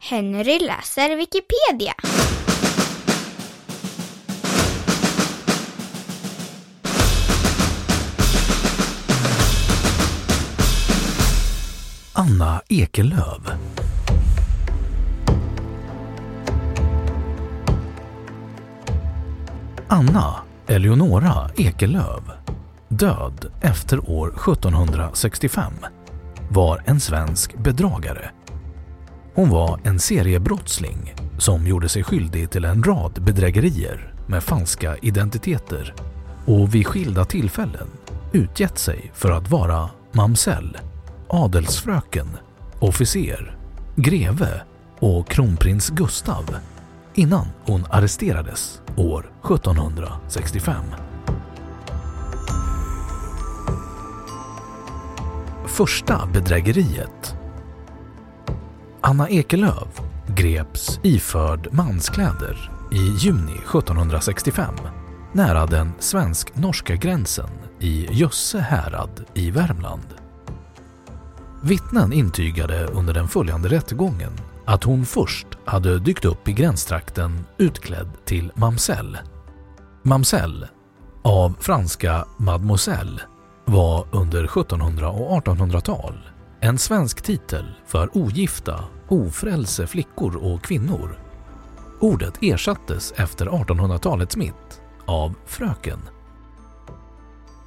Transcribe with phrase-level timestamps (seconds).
[0.00, 1.94] Henry läser Wikipedia.
[12.12, 13.50] Anna Ekelöv.
[19.88, 20.34] Anna
[20.66, 22.22] Eleonora Ekelöv,
[22.88, 25.72] död efter år 1765,
[26.50, 28.30] var en svensk bedragare.
[29.38, 35.94] Hon var en seriebrottsling som gjorde sig skyldig till en rad bedrägerier med falska identiteter
[36.46, 37.88] och vid skilda tillfällen
[38.32, 40.78] utgett sig för att vara mamsell,
[41.28, 42.28] adelsfröken,
[42.78, 43.56] officer,
[43.96, 44.62] greve
[44.98, 46.56] och kronprins Gustav
[47.14, 50.84] innan hon arresterades år 1765.
[55.66, 57.37] Första bedrägeriet
[59.08, 64.74] Anna Ekelöf greps iförd manskläder i juni 1765
[65.32, 70.06] nära den svensk-norska gränsen i Jösse härad i Värmland.
[71.62, 74.32] Vittnen intygade under den följande rättegången
[74.64, 79.18] att hon först hade dykt upp i gränstrakten utklädd till mamsell.
[80.02, 80.66] Mamsell,
[81.22, 83.20] av franska mademoiselle,
[83.64, 86.14] var under 1700 och 1800-tal
[86.60, 91.18] en svensk titel för ogifta, ofrälse flickor och kvinnor.
[92.00, 95.98] Ordet ersattes efter 1800-talets mitt av fröken.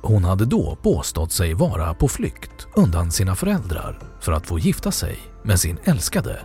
[0.01, 4.91] Hon hade då påstått sig vara på flykt undan sina föräldrar för att få gifta
[4.91, 6.39] sig med sin älskade.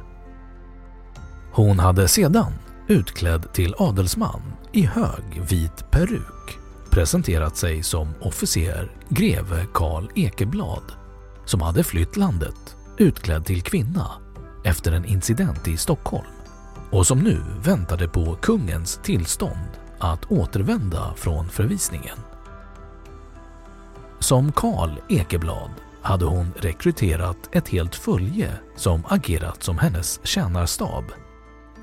[1.53, 2.53] Hon hade sedan,
[2.89, 4.43] utklädd till adelsman
[4.73, 6.59] i hög vit peruk,
[6.91, 11.06] presenterat sig som officer greve Karl Ekeblad
[11.47, 14.11] som hade flytt landet utklädd till kvinna
[14.65, 16.27] efter en incident i Stockholm
[16.91, 19.69] och som nu väntade på kungens tillstånd
[19.99, 22.19] att återvända från förvisningen.
[24.19, 25.71] Som Karl Ekeblad
[26.03, 31.05] hade hon rekryterat ett helt följe som agerat som hennes tjänarstab.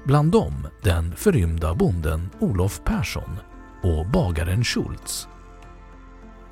[0.05, 3.39] Bland dem den förrymda bonden Olof Persson
[3.83, 5.27] och bagaren Schultz.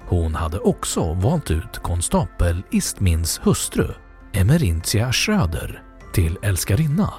[0.08, 3.88] Hon hade också valt ut konstapel Istmins hustru
[4.34, 7.14] Emerintia Schröder till älskarinna.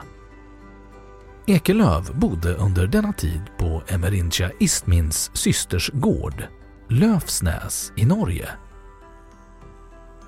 [1.47, 6.47] Ekelöv bodde under denna tid på Emerintia Istmins systers gård
[6.89, 8.49] Löfsnäs i Norge.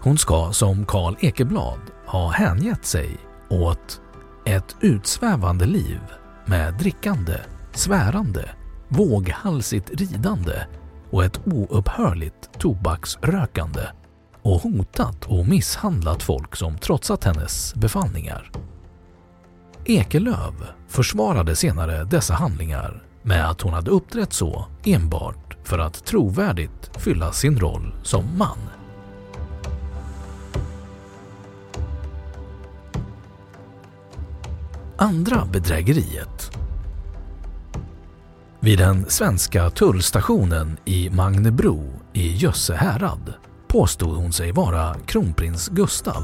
[0.01, 3.19] Hon ska som Karl Ekeblad ha hängett sig
[3.49, 4.01] åt
[4.45, 6.01] ett utsvävande liv
[6.45, 7.37] med drickande,
[7.73, 8.51] svärande,
[8.89, 10.67] våghalsigt ridande
[11.15, 13.81] och ett oupphörligt tobaksrökande
[14.43, 18.51] och hotat och misshandlat folk som trotsat hennes befallningar.
[19.85, 26.91] Ekelöv försvarade senare dessa handlingar med att hon hade uppträtt så enbart för att trovärdigt
[26.97, 28.59] fylla sin roll som man.
[34.97, 36.59] Andra bedrägeriet
[38.65, 43.35] vid den svenska tullstationen i Magnebro i Jösse härad
[43.69, 46.23] påstod hon sig vara kronprins Gustav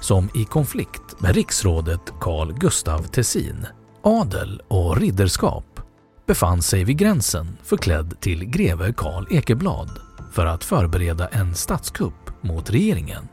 [0.00, 3.66] som i konflikt med riksrådet Carl Gustav Tessin,
[4.02, 5.80] adel och ridderskap
[6.26, 9.90] befann sig vid gränsen förklädd till greve Karl Ekeblad
[10.32, 13.28] för att förbereda en statskupp mot regeringen.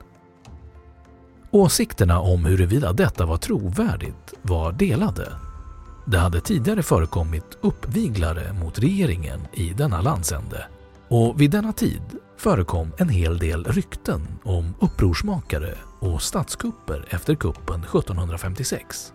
[1.52, 5.45] Åsikterna om huruvida detta var trovärdigt var delade.
[6.06, 10.66] Det hade tidigare förekommit uppviglare mot regeringen i denna landsände
[11.08, 12.02] och vid denna tid
[12.38, 19.14] förekom en hel del rykten om upprorsmakare och statskupper efter kuppen 1756.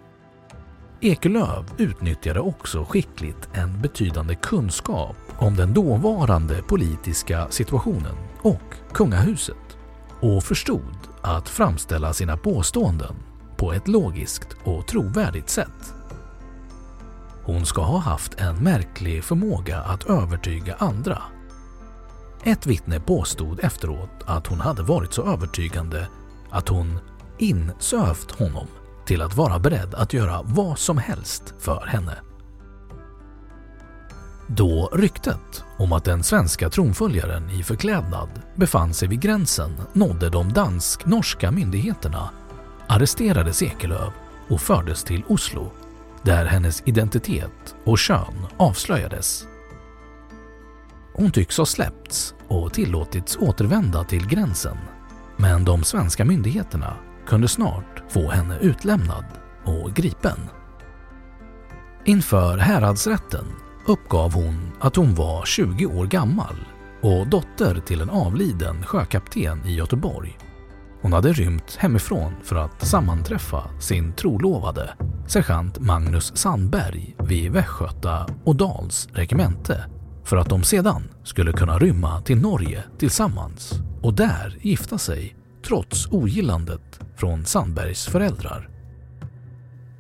[1.01, 9.79] Ekelöf utnyttjade också skickligt en betydande kunskap om den dåvarande politiska situationen och kungahuset
[10.21, 13.15] och förstod att framställa sina påståenden
[13.57, 16.00] på ett logiskt och trovärdigt sätt.
[17.51, 21.23] Hon ska ha haft en märklig förmåga att övertyga andra.
[22.45, 26.09] Ett vittne påstod efteråt att hon hade varit så övertygande
[26.51, 26.99] att hon
[27.39, 28.67] insövt honom
[29.07, 32.19] till att vara beredd att göra vad som helst för henne.
[34.47, 40.53] Då ryktet om att den svenska tronföljaren i förklädnad befann sig vid gränsen nådde de
[40.53, 42.31] dansk-norska myndigheterna
[42.89, 44.13] arresterades Ekelöf
[44.49, 45.73] och fördes till Oslo
[46.23, 49.47] där hennes identitet och kön avslöjades.
[51.15, 54.77] Hon tycks ha släppts och tillåtits återvända till gränsen
[55.37, 56.97] men de svenska myndigheterna
[57.27, 59.25] kunde snart få henne utlämnad
[59.65, 60.39] och gripen.
[62.05, 63.45] Inför häradsrätten
[63.87, 66.57] uppgav hon att hon var 20 år gammal
[67.01, 70.39] och dotter till en avliden sjökapten i Göteborg.
[71.03, 74.91] Hon hade rymt hemifrån för att sammanträffa sin trolovade,
[75.27, 79.85] sergeant Magnus Sandberg vid Västgöta och Dals regemente
[80.25, 85.37] för att de sedan skulle kunna rymma till Norge tillsammans och där gifta sig
[85.67, 88.69] trots ogillandet från Sandbergs föräldrar.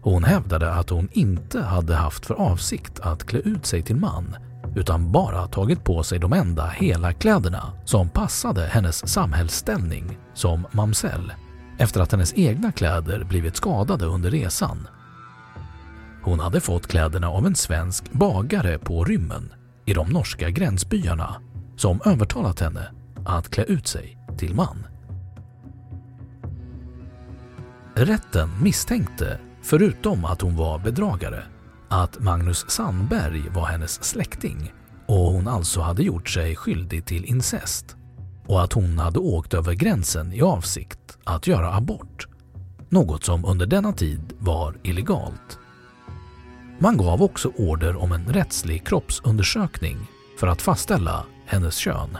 [0.02, 4.36] Hon hävdade att hon inte hade haft för avsikt att klä ut sig till man
[4.74, 11.32] utan bara tagit på sig de enda hela kläderna som passade hennes samhällsställning som mamsell
[11.78, 14.88] efter att hennes egna kläder blivit skadade under resan.
[16.22, 19.52] Hon hade fått kläderna av en svensk bagare på rymmen
[19.84, 21.36] i de norska gränsbyarna
[21.76, 22.90] som övertalat henne
[23.24, 24.86] att klä ut sig till man.
[27.94, 31.42] Rätten misstänkte, förutom att hon var bedragare,
[31.90, 34.72] att Magnus Sandberg var hennes släkting
[35.06, 37.96] och hon alltså hade gjort sig skyldig till incest
[38.46, 42.26] och att hon hade åkt över gränsen i avsikt att göra abort.
[42.88, 45.58] Något som under denna tid var illegalt.
[46.78, 49.96] Man gav också order om en rättslig kroppsundersökning
[50.38, 52.18] för att fastställa hennes kön.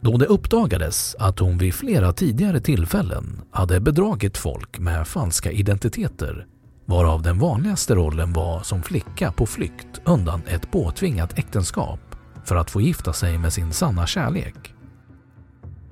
[0.00, 6.46] Då det uppdagades att hon vid flera tidigare tillfällen hade bedragit folk med falska identiteter
[6.86, 12.00] varav den vanligaste rollen var som flicka på flykt undan ett påtvingat äktenskap
[12.44, 14.74] för att få gifta sig med sin sanna kärlek.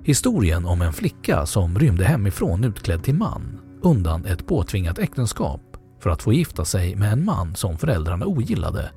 [0.03, 5.61] Historien om en flicka som rymde hemifrån utklädd till man undan ett påtvingat äktenskap
[6.01, 8.91] för att få gifta sig med en man som föräldrarna ogillade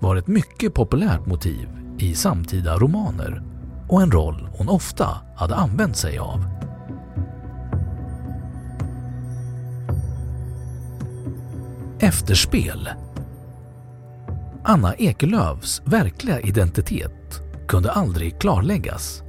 [0.00, 3.42] var ett mycket populärt motiv i samtida romaner
[3.88, 6.55] och en roll hon ofta hade använt sig av.
[12.00, 12.88] Efterspel
[14.64, 19.22] Anna Ekelövs verkliga identitet kunde aldrig klarläggas.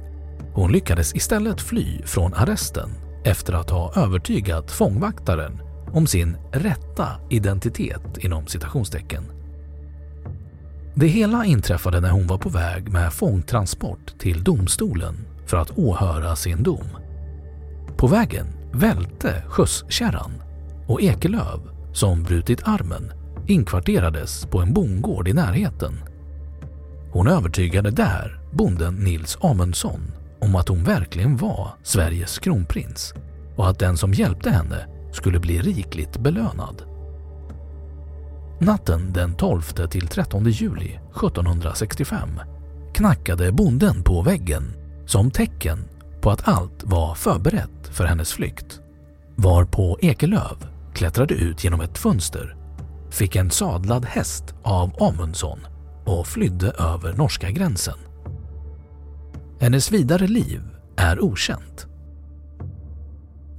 [0.52, 2.90] Hon lyckades istället fly från arresten
[3.24, 5.60] efter att ha övertygat fångvaktaren
[5.92, 9.24] om sin ”rätta identitet” inom citationstecken.
[10.94, 16.36] Det hela inträffade när hon var på väg med fångtransport till domstolen för att åhöra
[16.36, 16.88] sin dom.
[17.96, 20.32] På vägen välte skjutskärran
[20.86, 23.12] och Ekelöv, som brutit armen,
[23.46, 26.00] inkvarterades på en bondgård i närheten.
[27.12, 30.00] Hon övertygade där bonden Nils Amundsson
[30.40, 33.14] om att hon verkligen var Sveriges kronprins
[33.56, 36.82] och att den som hjälpte henne skulle bli rikligt belönad.
[38.60, 42.28] Natten den 12 till 13 juli 1765
[42.94, 44.72] knackade bonden på väggen
[45.06, 45.78] som tecken
[46.20, 48.80] på att allt var förberett för hennes flykt.
[49.36, 52.56] Varpå Ekelöv klättrade ut genom ett fönster,
[53.10, 55.58] fick en sadlad häst av Amundsson
[56.04, 57.98] och flydde över norska gränsen.
[59.60, 60.62] Hennes vidare liv
[60.96, 61.86] är okänt.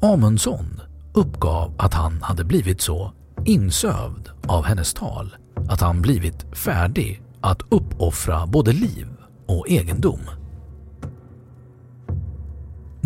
[0.01, 0.81] Amundsson
[1.13, 3.13] uppgav att han hade blivit så
[3.45, 5.35] insövd av hennes tal
[5.69, 9.07] att han blivit färdig att uppoffra både liv
[9.47, 10.21] och egendom.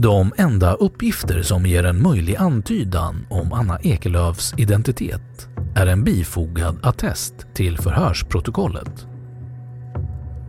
[0.03, 6.79] De enda uppgifter som ger en möjlig antydan om Anna Ekelöfs identitet är en bifogad
[6.83, 9.07] attest till förhörsprotokollet.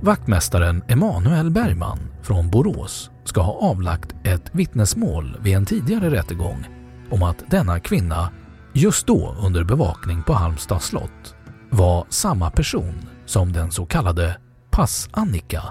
[0.00, 6.66] Vaktmästaren Emanuel Bergman från Borås ska ha avlagt ett vittnesmål vid en tidigare rättegång
[7.10, 8.30] om att denna kvinna
[8.72, 11.34] just då under bevakning på Halmstads slott
[11.70, 12.94] var samma person
[13.26, 14.36] som den så kallade
[14.70, 15.62] Pass-Annika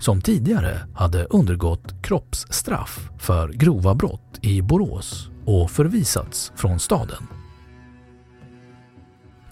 [0.00, 7.26] som tidigare hade undergått kroppsstraff för grova brott i Borås och förvisats från staden.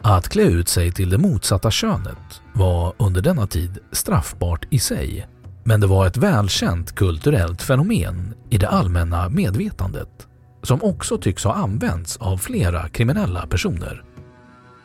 [0.00, 5.28] Att klä ut sig till det motsatta könet var under denna tid straffbart i sig
[5.69, 10.26] men det var ett välkänt kulturellt fenomen i det allmänna medvetandet
[10.62, 14.05] som också tycks ha använts av flera kriminella personer.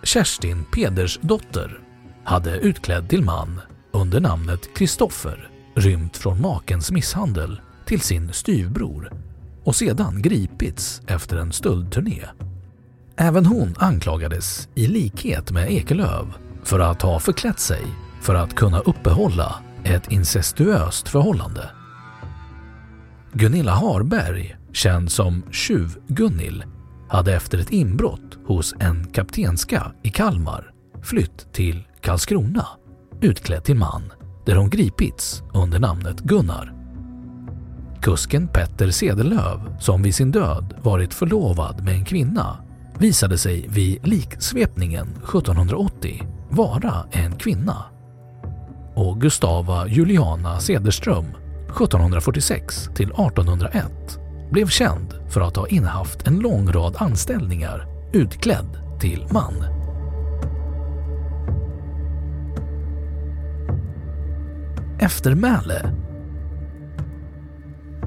[0.04, 1.80] Kerstin Pedersdotter
[2.24, 9.12] hade utklädd till man under namnet Kristoffer rymt från makens misshandel till sin styvbror
[9.64, 12.26] och sedan gripits efter en stöldturné.
[13.16, 17.82] Även hon anklagades i likhet med Ekelöv för att ha förklätt sig
[18.22, 21.70] för att kunna uppehålla ett incestuöst förhållande.
[23.34, 26.64] Gunilla Harberg, känd som Tjuv-Gunnil,
[27.10, 32.68] hade efter ett inbrott hos en kaptenska i Kalmar flytt till Karlskrona
[33.22, 34.04] utklädd till man
[34.46, 36.74] där hon gripits under namnet Gunnar.
[38.02, 42.58] Kusken Petter Sedelöv, som vid sin död varit förlovad med en kvinna,
[43.00, 47.86] visade sig vid liksvepningen 1780 vara en kvinna.
[48.96, 51.26] Och Gustava Juliana Cederström
[51.66, 54.20] 1746 till 1801
[54.52, 59.73] blev känd för att ha innehaft en lång rad anställningar utklädd till man.
[65.04, 65.96] Eftermäle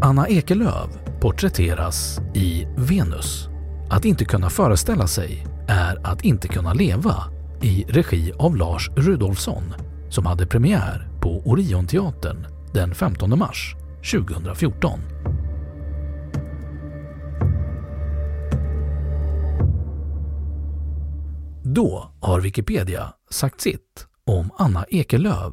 [0.02, 3.48] Anna Ekelöf porträtteras i Venus.
[3.90, 7.14] Att inte kunna föreställa sig är att inte kunna leva
[7.62, 9.62] i regi av Lars Rudolfsson
[10.10, 13.74] som hade premiär på Orionteatern den 15 mars
[14.12, 15.00] 2014.
[21.62, 25.52] Då har Wikipedia sagt sitt om Anna Ekelöf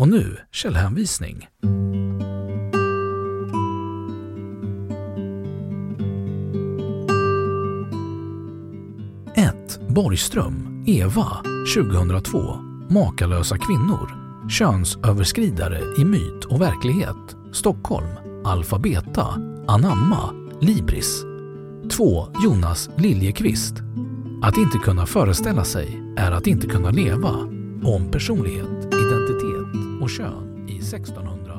[0.00, 1.48] Och nu källhänvisning.
[9.34, 9.80] 1.
[9.88, 11.26] Borgström, Eva,
[11.76, 12.38] 2002.
[12.90, 14.10] Makalösa kvinnor.
[14.50, 17.36] Könsöverskridare i myt och verklighet.
[17.52, 18.08] Stockholm.
[18.44, 19.26] Alfabeta.
[19.66, 20.50] Anamma.
[20.60, 21.22] Libris.
[21.92, 22.26] 2.
[22.44, 23.74] Jonas Liljekvist.
[24.42, 27.30] Att inte kunna föreställa sig är att inte kunna leva.
[27.84, 28.79] Om personlighet,
[30.16, 31.49] kön i 1600